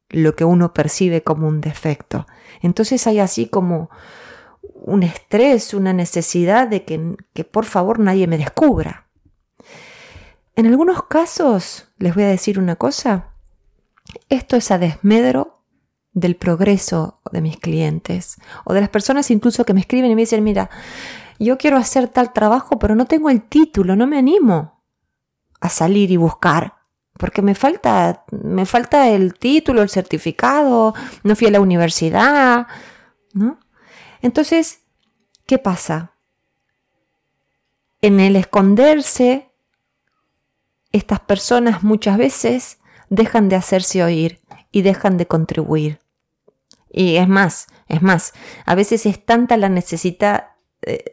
lo 0.09 0.35
que 0.35 0.45
uno 0.45 0.73
percibe 0.73 1.23
como 1.23 1.47
un 1.47 1.59
defecto. 1.59 2.27
Entonces 2.61 3.05
hay 3.07 3.19
así 3.19 3.47
como 3.47 3.89
un 4.83 5.03
estrés, 5.03 5.73
una 5.73 5.93
necesidad 5.93 6.67
de 6.67 6.83
que, 6.83 7.15
que 7.33 7.43
por 7.43 7.65
favor 7.65 7.99
nadie 7.99 8.27
me 8.27 8.37
descubra. 8.37 9.07
En 10.55 10.67
algunos 10.67 11.03
casos, 11.03 11.89
les 11.97 12.13
voy 12.13 12.23
a 12.23 12.27
decir 12.27 12.59
una 12.59 12.75
cosa, 12.75 13.33
esto 14.29 14.55
es 14.55 14.69
a 14.71 14.77
desmedro 14.77 15.63
del 16.11 16.35
progreso 16.35 17.21
de 17.31 17.41
mis 17.41 17.57
clientes 17.57 18.37
o 18.65 18.73
de 18.73 18.81
las 18.81 18.89
personas 18.89 19.31
incluso 19.31 19.65
que 19.65 19.73
me 19.73 19.79
escriben 19.79 20.11
y 20.11 20.15
me 20.15 20.21
dicen, 20.21 20.43
mira, 20.43 20.69
yo 21.39 21.57
quiero 21.57 21.77
hacer 21.77 22.07
tal 22.07 22.31
trabajo, 22.33 22.77
pero 22.77 22.95
no 22.95 23.05
tengo 23.05 23.29
el 23.29 23.41
título, 23.41 23.95
no 23.95 24.05
me 24.05 24.17
animo 24.17 24.83
a 25.59 25.69
salir 25.69 26.11
y 26.11 26.17
buscar, 26.17 26.75
porque 27.17 27.41
me 27.41 27.55
falta, 27.55 28.25
me 28.31 28.65
falta 28.65 29.09
el 29.09 29.33
título, 29.33 29.81
el 29.81 29.89
certificado, 29.89 30.93
no 31.23 31.35
fui 31.35 31.47
a 31.47 31.51
la 31.51 31.61
universidad, 31.61 32.67
¿no? 33.33 33.59
Entonces, 34.23 34.79
¿qué 35.45 35.59
pasa? 35.59 36.13
En 38.01 38.21
el 38.21 38.37
esconderse, 38.37 39.51
estas 40.93 41.19
personas 41.19 41.83
muchas 41.83 42.17
veces 42.17 42.79
dejan 43.09 43.49
de 43.49 43.57
hacerse 43.57 44.01
oír 44.01 44.41
y 44.71 44.81
dejan 44.81 45.17
de 45.17 45.27
contribuir. 45.27 45.99
Y 46.89 47.17
es 47.17 47.27
más, 47.27 47.67
es 47.87 48.01
más, 48.01 48.33
a 48.65 48.75
veces 48.75 49.05
es 49.05 49.25
tanta 49.25 49.57
la 49.57 49.67
necesidad, 49.67 50.51
eh, 50.83 51.03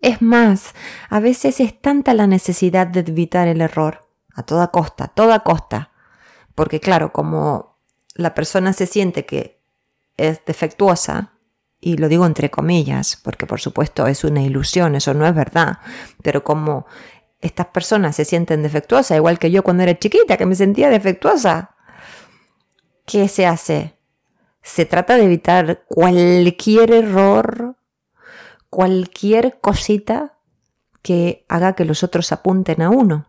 es 0.00 0.22
más, 0.22 0.74
a 1.10 1.20
veces 1.20 1.60
es 1.60 1.78
tanta 1.78 2.14
la 2.14 2.26
necesidad 2.26 2.86
de 2.86 3.00
evitar 3.00 3.48
el 3.48 3.60
error, 3.60 4.08
a 4.34 4.44
toda 4.44 4.68
costa, 4.68 5.04
a 5.04 5.08
toda 5.08 5.40
costa. 5.40 5.90
Porque 6.54 6.80
claro, 6.80 7.12
como 7.12 7.71
la 8.14 8.34
persona 8.34 8.72
se 8.72 8.86
siente 8.86 9.24
que 9.24 9.60
es 10.16 10.44
defectuosa, 10.44 11.32
y 11.80 11.96
lo 11.96 12.08
digo 12.08 12.26
entre 12.26 12.50
comillas, 12.50 13.20
porque 13.22 13.46
por 13.46 13.60
supuesto 13.60 14.06
es 14.06 14.22
una 14.24 14.42
ilusión, 14.42 14.94
eso 14.94 15.14
no 15.14 15.26
es 15.26 15.34
verdad, 15.34 15.78
pero 16.22 16.44
como 16.44 16.86
estas 17.40 17.66
personas 17.66 18.14
se 18.14 18.24
sienten 18.24 18.62
defectuosas, 18.62 19.16
igual 19.16 19.38
que 19.38 19.50
yo 19.50 19.64
cuando 19.64 19.82
era 19.82 19.98
chiquita, 19.98 20.36
que 20.36 20.46
me 20.46 20.54
sentía 20.54 20.90
defectuosa, 20.90 21.74
¿qué 23.04 23.26
se 23.26 23.46
hace? 23.46 23.96
Se 24.62 24.86
trata 24.86 25.16
de 25.16 25.24
evitar 25.24 25.82
cualquier 25.86 26.92
error, 26.92 27.76
cualquier 28.70 29.58
cosita 29.60 30.38
que 31.02 31.44
haga 31.48 31.74
que 31.74 31.84
los 31.84 32.04
otros 32.04 32.30
apunten 32.30 32.80
a 32.80 32.90
uno. 32.90 33.26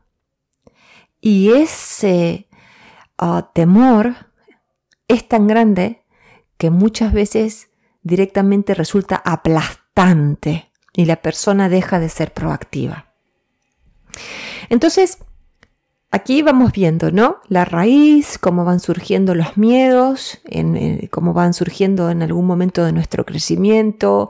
Y 1.19 1.53
ese 1.53 2.47
ah, 3.17 3.49
temor 3.55 4.27
es 5.15 5.27
tan 5.27 5.47
grande 5.47 6.03
que 6.57 6.69
muchas 6.69 7.13
veces 7.13 7.69
directamente 8.01 8.73
resulta 8.73 9.21
aplastante 9.23 10.71
y 10.93 11.05
la 11.05 11.17
persona 11.17 11.69
deja 11.69 11.99
de 11.99 12.09
ser 12.09 12.33
proactiva. 12.33 13.13
Entonces, 14.69 15.17
Aquí 16.15 16.43
vamos 16.43 16.73
viendo, 16.73 17.09
¿no? 17.09 17.37
La 17.47 17.65
raíz, 17.65 18.37
cómo 18.37 18.65
van 18.65 18.79
surgiendo 18.79 19.33
los 19.33 19.57
miedos, 19.57 20.39
en, 20.45 21.07
cómo 21.07 21.33
van 21.33 21.55
surgiendo 21.55 22.11
en 22.11 22.21
algún 22.21 22.45
momento 22.45 22.85
de 22.85 22.91
nuestro 22.91 23.25
crecimiento, 23.25 24.29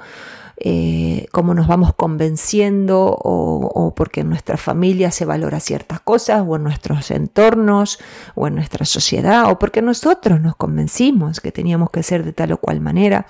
eh, 0.57 1.27
cómo 1.31 1.53
nos 1.53 1.67
vamos 1.67 1.93
convenciendo 1.93 3.05
o, 3.05 3.93
porque 3.95 4.22
en 4.22 4.29
nuestra 4.29 4.57
familia 4.57 5.12
se 5.12 5.25
valora 5.25 5.60
ciertas 5.60 6.00
cosas 6.00 6.43
o 6.48 6.55
en 6.55 6.63
nuestros 6.63 7.12
entornos 7.12 8.00
o 8.36 8.48
en 8.48 8.55
nuestra 8.55 8.86
sociedad 8.86 9.51
o 9.51 9.60
porque 9.60 9.81
nosotros 9.81 10.41
nos 10.41 10.55
convencimos 10.55 11.39
que 11.39 11.51
teníamos 11.51 11.89
que 11.89 12.03
ser 12.03 12.24
de 12.24 12.33
tal 12.33 12.51
o 12.53 12.57
cual 12.57 12.81
manera. 12.81 13.25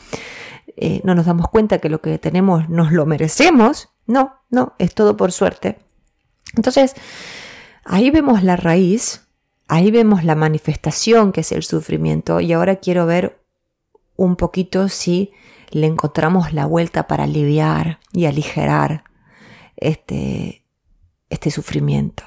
Eh, 0.76 1.02
no 1.04 1.14
nos 1.16 1.26
damos 1.26 1.50
cuenta 1.50 1.80
que 1.80 1.90
lo 1.90 2.02
que 2.02 2.18
tenemos 2.18 2.70
nos 2.70 2.92
lo 2.92 3.06
merecemos. 3.06 3.90
No, 4.06 4.36
no, 4.50 4.74
es 4.80 4.94
todo 4.94 5.16
por 5.18 5.32
suerte. 5.32 5.80
Entonces, 6.56 6.96
Ahí 7.86 8.12
vemos 8.12 8.44
la 8.44 8.56
raíz, 8.56 9.28
ahí 9.68 9.92
vemos 9.92 10.24
la 10.24 10.36
manifestación 10.36 11.32
que 11.32 11.42
es 11.42 11.52
el 11.52 11.64
sufrimiento 11.64 12.40
y 12.40 12.54
ahora 12.54 12.78
quiero 12.78 13.06
ver 13.06 13.43
un 14.16 14.36
poquito 14.36 14.90
si 14.90 15.32
le 15.70 15.88
encontramos 15.88 16.54
la 16.54 16.66
vuelta 16.66 17.08
para 17.08 17.24
aliviar 17.24 18.00
y 18.12 18.26
aligerar 18.26 19.04
este, 19.76 20.66
este 21.30 21.52
sufrimiento. 21.52 22.24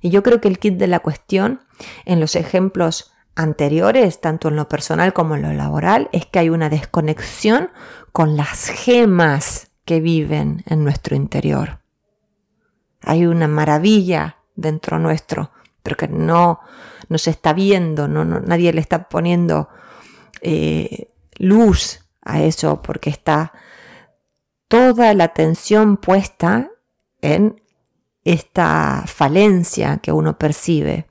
Y 0.00 0.10
yo 0.10 0.22
creo 0.22 0.40
que 0.40 0.48
el 0.48 0.58
kit 0.58 0.76
de 0.76 0.86
la 0.86 1.00
cuestión 1.00 1.60
en 2.04 2.20
los 2.20 2.36
ejemplos 2.36 3.12
anteriores, 3.34 4.20
tanto 4.20 4.48
en 4.48 4.56
lo 4.56 4.68
personal 4.68 5.12
como 5.12 5.34
en 5.34 5.42
lo 5.42 5.52
laboral, 5.52 6.08
es 6.12 6.26
que 6.26 6.40
hay 6.40 6.50
una 6.50 6.68
desconexión 6.68 7.70
con 8.12 8.36
las 8.36 8.68
gemas 8.68 9.70
que 9.84 10.00
viven 10.00 10.62
en 10.66 10.84
nuestro 10.84 11.16
interior. 11.16 11.80
Hay 13.02 13.26
una 13.26 13.48
maravilla 13.48 14.36
dentro 14.56 14.98
nuestro, 14.98 15.52
pero 15.82 15.96
que 15.96 16.08
no, 16.08 16.60
no 17.08 17.18
se 17.18 17.30
está 17.30 17.52
viendo, 17.52 18.08
no, 18.08 18.24
nadie 18.24 18.72
le 18.72 18.80
está 18.80 19.08
poniendo 19.08 19.68
eh, 20.42 21.09
luz 21.40 22.00
a 22.22 22.42
eso 22.42 22.82
porque 22.82 23.10
está 23.10 23.52
toda 24.68 25.14
la 25.14 25.24
atención 25.24 25.96
puesta 25.96 26.70
en 27.22 27.60
esta 28.24 29.04
falencia 29.06 29.98
que 29.98 30.12
uno 30.12 30.38
percibe. 30.38 31.06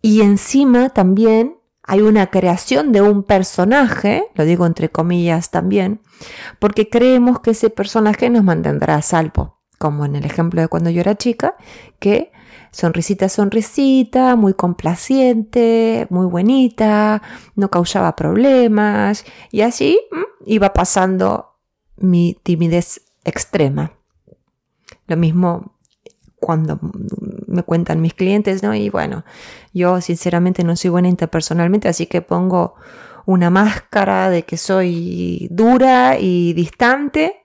Y 0.00 0.22
encima 0.22 0.88
también 0.88 1.58
hay 1.84 2.00
una 2.00 2.28
creación 2.28 2.92
de 2.92 3.02
un 3.02 3.22
personaje, 3.22 4.24
lo 4.34 4.44
digo 4.44 4.66
entre 4.66 4.88
comillas 4.88 5.50
también, 5.50 6.00
porque 6.58 6.88
creemos 6.88 7.40
que 7.40 7.50
ese 7.50 7.70
personaje 7.70 8.30
nos 8.30 8.44
mantendrá 8.44 8.96
a 8.96 9.02
salvo, 9.02 9.60
como 9.78 10.04
en 10.04 10.16
el 10.16 10.24
ejemplo 10.24 10.60
de 10.60 10.68
cuando 10.68 10.90
yo 10.90 11.00
era 11.00 11.16
chica, 11.16 11.56
que 11.98 12.32
sonrisita, 12.72 13.28
sonrisita, 13.28 14.34
muy 14.34 14.54
complaciente, 14.54 16.06
muy 16.10 16.26
bonita, 16.26 17.22
no 17.54 17.70
causaba 17.70 18.16
problemas 18.16 19.24
y 19.50 19.60
así 19.60 20.00
mm, 20.10 20.44
iba 20.46 20.72
pasando 20.72 21.58
mi 21.96 22.36
timidez 22.42 23.02
extrema. 23.24 23.92
Lo 25.06 25.16
mismo 25.16 25.76
cuando 26.40 26.80
me 27.46 27.62
cuentan 27.62 28.00
mis 28.00 28.14
clientes, 28.14 28.62
¿no? 28.62 28.74
Y 28.74 28.88
bueno, 28.88 29.24
yo 29.72 30.00
sinceramente 30.00 30.64
no 30.64 30.74
soy 30.74 30.90
buena 30.90 31.08
interpersonalmente, 31.08 31.88
así 31.88 32.06
que 32.06 32.20
pongo 32.20 32.74
una 33.26 33.50
máscara 33.50 34.30
de 34.30 34.44
que 34.44 34.56
soy 34.56 35.46
dura 35.50 36.18
y 36.18 36.54
distante 36.54 37.42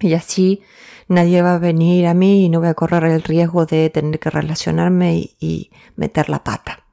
y 0.00 0.14
así 0.14 0.62
nadie 1.08 1.42
va 1.42 1.54
a 1.54 1.58
venir 1.58 2.06
a 2.06 2.14
mí 2.14 2.44
y 2.44 2.48
no 2.48 2.60
voy 2.60 2.68
a 2.68 2.74
correr 2.74 3.04
el 3.04 3.22
riesgo 3.22 3.66
de 3.66 3.90
tener 3.90 4.18
que 4.18 4.30
relacionarme 4.30 5.34
y, 5.38 5.70
meter 5.96 6.28
la 6.28 6.42
pata. 6.42 6.84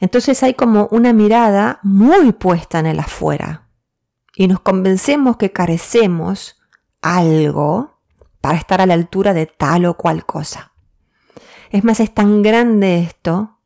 Entonces 0.00 0.42
hay 0.42 0.54
como 0.54 0.88
una 0.90 1.12
mirada 1.12 1.78
muy 1.82 2.32
puesta 2.32 2.80
en 2.80 2.86
el 2.86 2.98
afuera 2.98 3.68
y 4.34 4.48
nos 4.48 4.60
convencemos 4.60 5.36
que 5.36 5.52
carecemos 5.52 6.60
algo 7.00 8.00
para 8.40 8.58
estar 8.58 8.80
a 8.80 8.86
la 8.86 8.94
altura 8.94 9.32
de 9.32 9.46
tal 9.46 9.84
o 9.84 9.96
cual 9.96 10.26
cosa. 10.26 10.72
Es 11.70 11.84
más, 11.84 12.00
es 12.00 12.12
tan 12.12 12.42
grande 12.42 12.98
esto 12.98 13.58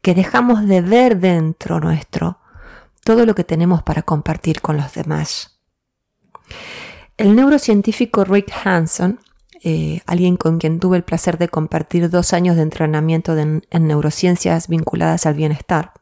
que 0.00 0.14
dejamos 0.14 0.66
de 0.66 0.80
ver 0.80 1.18
dentro 1.18 1.80
nuestro 1.80 2.38
todo 3.04 3.26
lo 3.26 3.34
que 3.34 3.44
tenemos 3.44 3.82
para 3.82 4.02
compartir 4.02 4.60
con 4.60 4.76
los 4.76 4.92
demás. 4.94 5.60
El 7.16 7.36
neurocientífico 7.36 8.24
Rick 8.24 8.52
Hanson, 8.64 9.20
eh, 9.62 10.00
alguien 10.06 10.36
con 10.36 10.58
quien 10.58 10.80
tuve 10.80 10.96
el 10.96 11.04
placer 11.04 11.38
de 11.38 11.48
compartir 11.48 12.10
dos 12.10 12.32
años 12.32 12.56
de 12.56 12.62
entrenamiento 12.62 13.36
en 13.36 13.62
neurociencias 13.70 14.68
vinculadas 14.68 15.26
al 15.26 15.34
bienestar, 15.34 15.92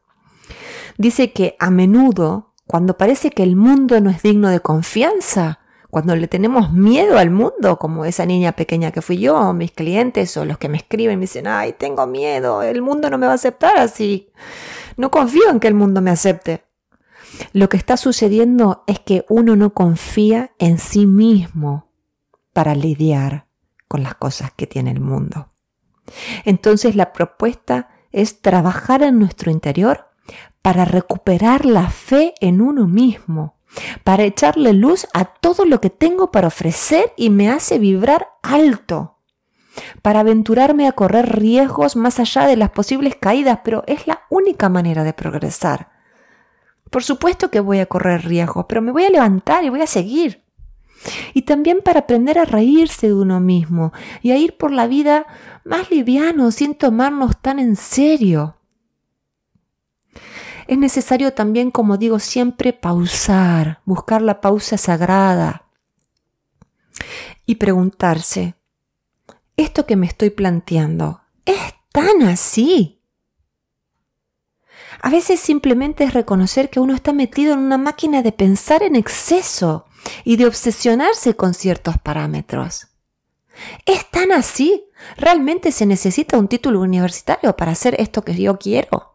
dice 0.97 1.33
que 1.33 1.57
a 1.59 1.71
menudo, 1.71 2.53
cuando 2.67 2.97
parece 2.97 3.31
que 3.31 3.43
el 3.43 3.57
mundo 3.57 4.01
no 4.01 4.11
es 4.11 4.23
digno 4.23 4.49
de 4.49 4.61
confianza, 4.61 5.61
cuando 5.91 6.15
le 6.15 6.29
tenemos 6.29 6.73
miedo 6.73 7.19
al 7.19 7.31
mundo, 7.31 7.77
como 7.79 8.05
esa 8.05 8.25
niña 8.25 8.53
pequeña 8.53 8.93
que 8.93 9.03
fui 9.03 9.19
yo, 9.19 9.37
o 9.37 9.53
mis 9.53 9.73
clientes, 9.73 10.37
o 10.37 10.45
los 10.45 10.57
que 10.57 10.69
me 10.69 10.77
escriben, 10.77 11.19
me 11.19 11.25
dicen, 11.25 11.49
ay, 11.49 11.75
tengo 11.77 12.07
miedo, 12.07 12.63
el 12.63 12.81
mundo 12.81 13.11
no 13.11 13.19
me 13.19 13.27
va 13.27 13.33
a 13.33 13.35
aceptar 13.35 13.77
así. 13.77 14.31
No 14.97 15.11
confío 15.11 15.51
en 15.51 15.59
que 15.59 15.67
el 15.67 15.75
mundo 15.75 16.01
me 16.01 16.13
acepte. 16.13 16.65
Lo 17.53 17.69
que 17.69 17.77
está 17.77 17.97
sucediendo 17.97 18.85
es 18.87 18.99
que 19.01 19.25
uno 19.29 19.57
no 19.57 19.75
confía 19.75 20.53
en 20.59 20.79
sí 20.79 21.07
mismo 21.07 21.91
para 22.53 22.75
lidiar 22.75 23.47
con 23.89 24.03
las 24.03 24.15
cosas 24.15 24.53
que 24.53 24.67
tiene 24.67 24.91
el 24.91 25.01
mundo. 25.01 25.49
Entonces 26.45 26.97
la 26.97 27.13
propuesta 27.13 27.89
es 28.13 28.41
trabajar 28.41 29.03
en 29.03 29.19
nuestro 29.19 29.51
interior 29.51 30.09
para 30.63 30.85
recuperar 30.85 31.65
la 31.65 31.91
fe 31.91 32.35
en 32.41 32.61
uno 32.61 32.87
mismo, 32.87 33.57
para 34.05 34.25
echarle 34.25 34.73
luz 34.73 35.07
a 35.15 35.25
todo 35.25 35.65
lo 35.65 35.81
que 35.81 35.91
tengo 35.91 36.31
para 36.31 36.49
ofrecer 36.49 37.13
y 37.17 37.31
me 37.31 37.51
hace 37.51 37.79
vibrar 37.79 38.29
alto, 38.43 39.19
para 40.03 40.21
aventurarme 40.21 40.87
a 40.87 40.93
correr 40.93 41.39
riesgos 41.39 41.97
más 41.97 42.19
allá 42.19 42.47
de 42.47 42.57
las 42.57 42.71
posibles 42.71 43.17
caídas, 43.17 43.61
pero 43.65 43.85
es 43.87 44.07
la 44.07 44.23
única 44.29 44.69
manera 44.69 45.05
de 45.05 45.13
progresar. 45.13 46.00
Por 46.91 47.05
supuesto 47.05 47.51
que 47.51 47.61
voy 47.61 47.79
a 47.79 47.87
correr 47.87 48.25
riesgos, 48.25 48.67
pero 48.69 48.83
me 48.83 48.93
voy 48.93 49.05
a 49.05 49.11
levantar 49.11 49.65
y 49.65 49.69
voy 49.69 49.81
a 49.81 49.87
seguir. 49.87 50.43
Y 51.33 51.43
también 51.43 51.81
para 51.83 52.01
aprender 52.01 52.39
a 52.39 52.45
reírse 52.45 53.07
de 53.07 53.15
uno 53.15 53.41
mismo 53.41 53.93
y 54.21 54.33
a 54.33 54.37
ir 54.37 54.57
por 54.57 54.71
la 54.73 54.87
vida 54.87 55.27
más 55.65 55.91
liviano, 55.91 56.51
sin 56.51 56.75
tomarnos 56.75 57.41
tan 57.41 57.59
en 57.59 57.77
serio. 57.77 58.57
Es 60.67 60.79
necesario 60.79 61.33
también, 61.33 61.71
como 61.71 61.97
digo 61.97 62.19
siempre, 62.19 62.73
pausar, 62.73 63.81
buscar 63.85 64.23
la 64.23 64.41
pausa 64.41 64.77
sagrada 64.77 65.65
y 67.47 67.57
preguntarse, 67.57 68.55
¿esto 69.57 69.87
que 69.87 69.97
me 69.97 70.07
estoy 70.07 70.31
planteando 70.31 71.23
es 71.45 71.75
tan 71.93 72.23
así? 72.23 73.00
A 75.03 75.11
veces 75.11 75.41
simplemente 75.41 76.05
es 76.05 76.13
reconocer 76.13 76.69
que 76.69 76.81
uno 76.81 76.95
está 76.95 77.13
metido 77.13 77.55
en 77.55 77.61
una 77.61 77.79
máquina 77.79 78.23
de 78.23 78.33
pensar 78.33 78.83
en 78.83 78.97
exceso 78.97 79.87
y 80.25 80.37
de 80.37 80.47
obsesionarse 80.47 81.35
con 81.35 81.55
ciertos 81.55 81.97
parámetros. 81.99 82.89
¿Es 83.87 84.11
tan 84.11 84.33
así? 84.33 84.85
¿Realmente 85.17 85.73
se 85.73 85.87
necesita 85.87 86.39
un 86.39 86.49
título 86.49 86.81
universitario 86.81 87.57
para 87.57 87.73
hacer 87.73 87.97
esto 87.99 88.23
que 88.23 88.35
yo 88.35 88.59
quiero? 88.59 89.15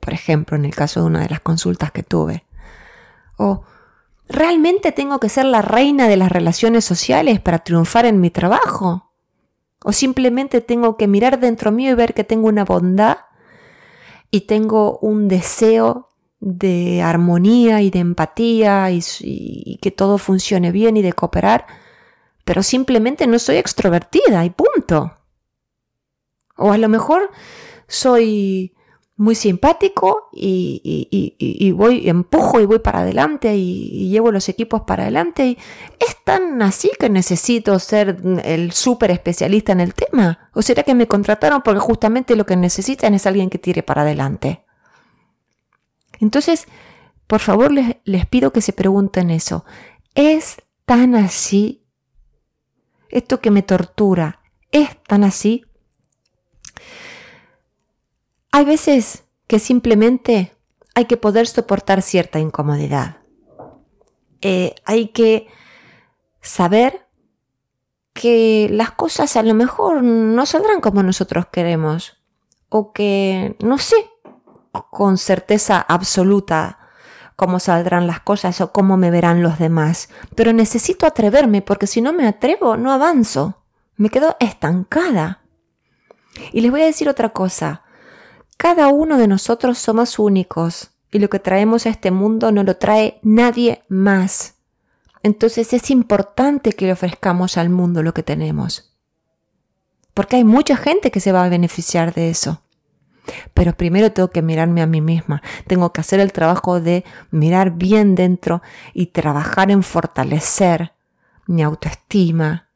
Por 0.00 0.14
ejemplo, 0.14 0.56
en 0.56 0.64
el 0.64 0.74
caso 0.74 1.00
de 1.00 1.06
una 1.06 1.20
de 1.20 1.28
las 1.28 1.40
consultas 1.40 1.92
que 1.92 2.02
tuve. 2.02 2.44
O 3.36 3.64
¿realmente 4.28 4.92
tengo 4.92 5.20
que 5.20 5.28
ser 5.28 5.44
la 5.44 5.62
reina 5.62 6.08
de 6.08 6.16
las 6.16 6.32
relaciones 6.32 6.84
sociales 6.84 7.38
para 7.40 7.60
triunfar 7.60 8.06
en 8.06 8.20
mi 8.20 8.30
trabajo? 8.30 9.12
¿O 9.84 9.92
simplemente 9.92 10.60
tengo 10.60 10.96
que 10.96 11.06
mirar 11.06 11.38
dentro 11.38 11.70
mío 11.70 11.92
y 11.92 11.94
ver 11.94 12.14
que 12.14 12.24
tengo 12.24 12.48
una 12.48 12.64
bondad 12.64 13.18
y 14.34 14.40
tengo 14.40 14.98
un 14.98 15.28
deseo 15.28 16.08
de 16.40 17.02
armonía 17.02 17.82
y 17.82 17.90
de 17.90 17.98
empatía 18.00 18.90
y, 18.90 19.78
que 19.80 19.90
todo 19.90 20.16
funcione 20.16 20.72
bien 20.72 20.96
y 20.96 21.02
de 21.02 21.12
cooperar, 21.12 21.66
pero 22.44 22.62
simplemente 22.62 23.26
no 23.26 23.38
soy 23.38 23.56
extrovertida 23.56 24.44
y 24.44 24.50
punto. 24.50 25.12
O 26.56 26.72
a 26.72 26.78
lo 26.78 26.88
mejor 26.88 27.30
soy 27.86 28.74
muy 29.22 29.36
simpático 29.36 30.28
y, 30.32 31.72
voy, 31.76 32.08
empujo 32.08 32.60
y 32.60 32.66
voy 32.66 32.80
para 32.80 33.00
adelante 33.00 33.54
y, 33.54 34.10
llevo 34.10 34.32
los 34.32 34.48
equipos 34.48 34.82
para 34.82 35.04
adelante. 35.04 35.46
Y 35.46 35.58
es 36.00 36.16
tan 36.24 36.60
así 36.60 36.90
que 36.98 37.08
necesito 37.08 37.78
ser 37.78 38.20
el 38.44 38.72
súper 38.72 39.12
especialista 39.12 39.70
en 39.70 39.80
el 39.80 39.94
tema. 39.94 40.50
¿O 40.54 40.60
será 40.60 40.82
que 40.82 40.96
me 40.96 41.06
contrataron 41.06 41.62
porque 41.62 41.78
justamente 41.78 42.34
lo 42.34 42.44
que 42.44 42.56
necesitan 42.56 43.14
es 43.14 43.24
alguien 43.24 43.48
que 43.48 43.58
tire 43.58 43.84
para 43.84 44.02
adelante? 44.02 44.64
Entonces, 46.18 46.66
por 47.28 47.40
favor, 47.40 47.70
les, 47.70 47.96
les 48.04 48.26
pido 48.26 48.52
que 48.52 48.60
se 48.60 48.72
pregunten 48.72 49.30
eso. 49.30 49.64
¿Es 50.16 50.56
tan 50.84 51.14
así? 51.14 51.86
Esto 53.08 53.40
que 53.40 53.52
me 53.52 53.62
tortura, 53.62 54.40
¿es 54.72 55.00
tan 55.04 55.22
así? 55.22 55.64
Hay 58.52 58.64
veces 58.66 59.24
que 59.46 59.58
simplemente 59.58 60.56
hay 60.94 61.06
que 61.06 61.16
poder 61.16 61.46
soportar 61.46 62.02
cierta 62.02 62.38
incomodidad. 62.38 63.16
Eh, 64.42 64.74
hay 64.84 65.08
que 65.08 65.48
saber 66.42 67.06
que 68.12 68.68
las 68.70 68.90
cosas 68.90 69.36
a 69.36 69.42
lo 69.42 69.54
mejor 69.54 70.02
no 70.02 70.44
saldrán 70.44 70.80
como 70.80 71.02
nosotros 71.02 71.46
queremos 71.50 72.22
o 72.68 72.92
que 72.92 73.56
no 73.60 73.78
sé 73.78 73.96
con 74.90 75.16
certeza 75.16 75.80
absoluta 75.80 76.78
cómo 77.36 77.58
saldrán 77.58 78.06
las 78.06 78.20
cosas 78.20 78.60
o 78.60 78.72
cómo 78.72 78.96
me 78.96 79.10
verán 79.10 79.42
los 79.42 79.58
demás, 79.58 80.10
pero 80.34 80.52
necesito 80.52 81.06
atreverme 81.06 81.62
porque 81.62 81.86
si 81.86 82.00
no 82.00 82.12
me 82.12 82.26
atrevo 82.26 82.76
no 82.76 82.92
avanzo, 82.92 83.62
me 83.96 84.10
quedo 84.10 84.36
estancada. 84.40 85.40
Y 86.52 86.60
les 86.60 86.70
voy 86.70 86.82
a 86.82 86.86
decir 86.86 87.08
otra 87.08 87.30
cosa, 87.30 87.82
cada 88.56 88.88
uno 88.88 89.18
de 89.18 89.28
nosotros 89.28 89.78
somos 89.78 90.18
únicos 90.18 90.90
y 91.10 91.18
lo 91.18 91.28
que 91.28 91.38
traemos 91.38 91.86
a 91.86 91.90
este 91.90 92.10
mundo 92.10 92.52
no 92.52 92.64
lo 92.64 92.76
trae 92.76 93.18
nadie 93.22 93.82
más. 93.88 94.54
Entonces 95.22 95.72
es 95.72 95.90
importante 95.90 96.72
que 96.72 96.86
le 96.86 96.92
ofrezcamos 96.92 97.56
al 97.56 97.68
mundo 97.68 98.02
lo 98.02 98.14
que 98.14 98.22
tenemos. 98.22 98.92
Porque 100.14 100.36
hay 100.36 100.44
mucha 100.44 100.76
gente 100.76 101.10
que 101.10 101.20
se 101.20 101.32
va 101.32 101.44
a 101.44 101.48
beneficiar 101.48 102.12
de 102.14 102.30
eso. 102.30 102.62
Pero 103.54 103.72
primero 103.74 104.12
tengo 104.12 104.30
que 104.30 104.42
mirarme 104.42 104.82
a 104.82 104.86
mí 104.86 105.00
misma. 105.00 105.42
Tengo 105.66 105.92
que 105.92 106.00
hacer 106.00 106.20
el 106.20 106.32
trabajo 106.32 106.80
de 106.80 107.04
mirar 107.30 107.72
bien 107.72 108.14
dentro 108.14 108.62
y 108.92 109.06
trabajar 109.06 109.70
en 109.70 109.82
fortalecer 109.82 110.92
mi 111.46 111.62
autoestima, 111.62 112.68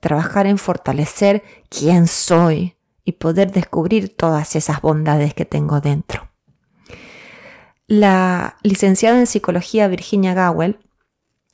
trabajar 0.00 0.46
en 0.46 0.58
fortalecer 0.58 1.42
quién 1.68 2.06
soy, 2.06 2.76
y 3.08 3.12
poder 3.12 3.52
descubrir 3.52 4.14
todas 4.14 4.54
esas 4.54 4.82
bondades 4.82 5.32
que 5.32 5.46
tengo 5.46 5.80
dentro. 5.80 6.28
La 7.86 8.58
licenciada 8.62 9.18
en 9.18 9.26
psicología 9.26 9.88
Virginia 9.88 10.34
Gowell 10.34 10.78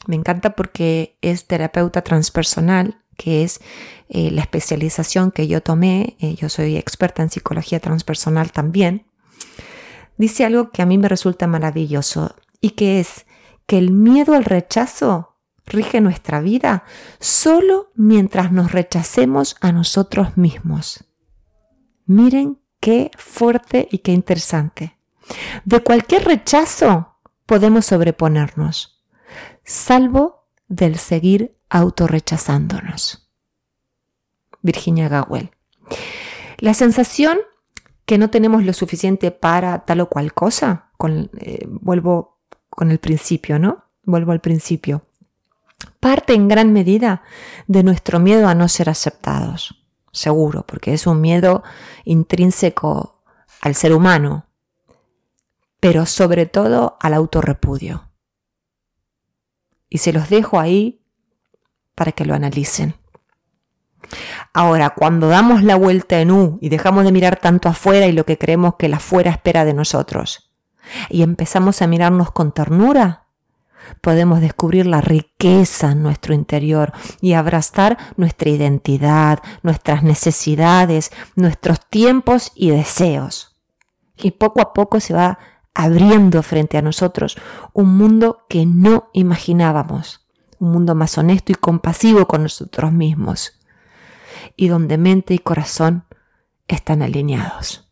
me 0.09 0.17
encanta 0.17 0.57
porque 0.57 1.17
es 1.23 1.47
terapeuta 1.47 2.03
transpersonal, 2.03 3.01
que 3.17 3.45
es 3.45 3.61
eh, 4.09 4.33
la 4.33 4.41
especialización 4.41 5.31
que 5.31 5.47
yo 5.47 5.63
tomé. 5.63 6.17
Eh, 6.19 6.35
yo 6.35 6.49
soy 6.49 6.77
experta 6.77 7.23
en 7.23 7.31
psicología 7.31 7.79
transpersonal 7.79 8.51
también. 8.51 9.07
Dice 10.17 10.45
algo 10.45 10.73
que 10.73 10.83
a 10.83 10.87
mí 10.87 10.99
me 10.99 11.09
resulta 11.09 11.47
maravilloso 11.47 12.35
y 12.61 12.71
que 12.71 12.99
es 12.99 13.27
que 13.67 13.79
el 13.79 13.93
miedo 13.93 14.35
al 14.35 14.45
rechazo 14.45 15.37
rige 15.67 16.01
nuestra 16.01 16.41
vida 16.41 16.83
solo 17.21 17.93
mientras 17.95 18.51
nos 18.51 18.73
rechacemos 18.73 19.55
a 19.61 19.71
nosotros 19.71 20.37
mismos. 20.37 21.05
Miren 22.07 22.59
qué 22.81 23.11
fuerte 23.17 23.89
y 23.91 23.99
qué 23.99 24.13
interesante. 24.13 24.99
De 25.65 25.83
cualquier 25.83 26.25
rechazo 26.25 27.17
podemos 27.47 27.87
sobreponernos, 27.87 29.03
salvo 29.65 30.47
del 30.69 30.99
seguir 30.99 31.57
autorrechazándonos. 31.71 33.31
Virginia 34.61 35.09
Gawel. 35.09 35.51
La 36.59 36.75
sensación 36.75 37.39
que 38.05 38.19
no 38.19 38.29
tenemos 38.29 38.65
lo 38.65 38.75
suficiente 38.75 39.31
para 39.31 39.85
tal 39.87 40.01
o 40.01 40.09
cual 40.11 40.35
cosa, 40.35 40.91
eh, 41.39 41.67
vuelvo 41.67 42.39
con 42.69 42.91
el 42.91 42.99
principio, 42.99 43.59
¿no? 43.59 43.85
Vuelvo 44.03 44.33
al 44.33 44.41
principio. 44.41 45.07
Parte 46.01 46.35
en 46.35 46.49
gran 46.49 46.73
medida 46.73 47.23
de 47.67 47.83
nuestro 47.83 48.21
miedo 48.21 48.47
a 48.47 48.55
no 48.55 48.69
ser 48.69 48.91
aceptados 48.91 49.84
seguro, 50.15 50.65
porque 50.67 50.95
es 50.95 51.07
un 51.07 51.21
miedo 51.21 51.63
intrínseco 52.05 53.23
al 53.61 53.75
ser 53.75 53.93
humano. 53.93 54.47
pero 55.85 56.07
sobre 56.07 56.47
todo 56.47 56.97
al 56.99 57.13
autorrepudio. 57.13 58.09
Y 59.91 59.99
se 59.99 60.15
los 60.15 60.31
dejo 60.31 60.59
ahí 60.59 61.03
para 61.95 62.13
que 62.13 62.25
lo 62.25 62.33
analicen. 62.35 62.95
Ahora, 64.55 64.95
cuando 64.97 65.29
damos 65.29 65.63
la 65.63 65.77
vuelta 65.77 66.21
en 66.23 66.31
U 66.31 66.59
y 66.63 66.71
dejamos 66.71 67.05
de 67.05 67.13
mirar 67.13 67.39
tanto 67.39 67.69
afuera 67.69 68.07
y 68.07 68.13
lo 68.13 68.25
que 68.25 68.39
creemos 68.39 68.77
que 68.77 68.89
la 68.89 68.97
afuera 68.97 69.31
espera 69.31 69.67
de 69.67 69.75
nosotros, 69.75 70.51
y 71.11 71.23
empezamos 71.23 71.83
a 71.83 71.87
mirarnos 71.87 72.31
con 72.33 72.53
ternura, 72.53 73.24
podemos 74.01 74.41
descubrir 74.41 74.87
la 74.87 75.01
riqueza 75.01 75.93
en 75.93 76.03
nuestro 76.03 76.35
interior 76.35 76.93
y 77.21 77.35
abrazar 77.35 77.99
nuestra 78.17 78.51
identidad, 78.51 79.41
nuestras 79.63 80.03
necesidades, 80.03 81.11
nuestros 81.37 81.81
tiempos 81.89 82.53
y 82.55 82.71
deseos. 82.71 83.57
Y 84.17 84.33
poco 84.33 84.61
a 84.61 84.73
poco 84.73 85.01
se 85.01 85.15
va 85.15 85.39
abriendo 85.75 86.43
frente 86.43 86.79
a 86.79 86.83
nosotros 86.83 87.37
un 87.73 87.97
mundo 87.97 88.47
que 88.49 88.65
no 88.65 89.11
imaginábamos, 89.13 90.27
un 90.59 90.71
mundo 90.71 90.95
más 90.95 91.19
honesto 91.19 91.53
y 91.53 91.57
compasivo 91.57 92.27
con 92.27 92.45
nosotros 92.45 92.93
mismos, 92.93 93.61
y 94.57 94.69
donde 94.69 94.99
mente 94.99 95.35
y 95.35 95.39
corazón 95.39 96.05
están 96.69 97.03
alineados. 97.03 97.91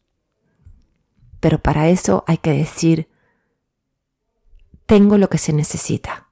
Pero 1.40 1.60
para 1.60 1.88
eso 1.88 2.24
hay 2.28 2.38
que 2.38 2.52
decir, 2.52 3.08
tengo 4.92 5.16
lo 5.16 5.30
que 5.30 5.38
se 5.38 5.54
necesita. 5.54 6.28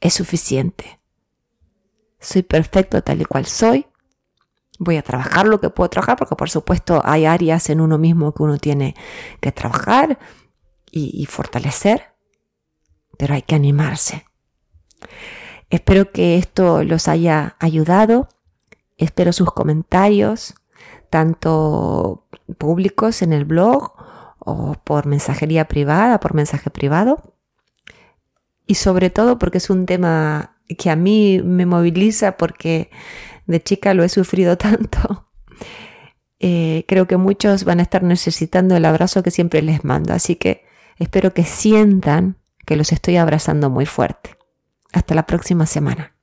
Es 0.00 0.14
suficiente. 0.14 1.00
Soy 2.20 2.44
perfecto 2.44 3.02
tal 3.02 3.20
y 3.20 3.24
cual 3.24 3.44
soy. 3.44 3.88
Voy 4.78 4.98
a 4.98 5.02
trabajar 5.02 5.48
lo 5.48 5.60
que 5.60 5.68
puedo 5.68 5.90
trabajar 5.90 6.16
porque 6.16 6.36
por 6.36 6.48
supuesto 6.48 7.02
hay 7.04 7.26
áreas 7.26 7.70
en 7.70 7.80
uno 7.80 7.98
mismo 7.98 8.32
que 8.32 8.44
uno 8.44 8.56
tiene 8.58 8.94
que 9.40 9.50
trabajar 9.50 10.20
y, 10.92 11.26
fortalecer, 11.26 12.14
pero 13.18 13.34
hay 13.34 13.42
que 13.42 13.56
animarse. 13.56 14.24
Espero 15.70 16.12
que 16.12 16.38
esto 16.38 16.84
los 16.84 17.08
haya 17.08 17.56
ayudado. 17.58 18.28
Espero 18.96 19.32
sus 19.32 19.52
comentarios, 19.52 20.54
tanto 21.10 22.28
públicos 22.58 23.22
en 23.22 23.32
el 23.32 23.44
blog 23.44 23.97
o 24.38 24.74
por 24.84 25.06
mensajería 25.06 25.66
privada, 25.66 26.20
por 26.20 26.34
mensaje 26.34 26.70
privado. 26.70 27.34
Y 28.66 28.74
sobre 28.74 29.10
todo 29.10 29.38
porque 29.38 29.58
es 29.58 29.70
un 29.70 29.86
tema 29.86 30.58
que 30.78 30.90
a 30.90 30.96
mí 30.96 31.40
me 31.42 31.66
moviliza 31.66 32.36
porque 32.36 32.90
de 33.46 33.62
chica 33.62 33.94
lo 33.94 34.04
he 34.04 34.08
sufrido 34.08 34.56
tanto. 34.58 35.28
Eh, 36.40 36.84
creo 36.86 37.06
que 37.06 37.16
muchos 37.16 37.64
van 37.64 37.80
a 37.80 37.82
estar 37.82 38.02
necesitando 38.02 38.76
el 38.76 38.84
abrazo 38.84 39.22
que 39.22 39.30
siempre 39.30 39.62
les 39.62 39.84
mando. 39.84 40.12
Así 40.12 40.36
que 40.36 40.64
espero 40.98 41.34
que 41.34 41.44
sientan 41.44 42.36
que 42.66 42.76
los 42.76 42.92
estoy 42.92 43.16
abrazando 43.16 43.70
muy 43.70 43.86
fuerte. 43.86 44.36
Hasta 44.92 45.14
la 45.14 45.26
próxima 45.26 45.66
semana. 45.66 46.17